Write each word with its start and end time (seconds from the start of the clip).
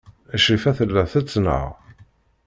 Crifa 0.43 0.71
tella 0.77 1.03
tettnaɣ. 1.11 1.67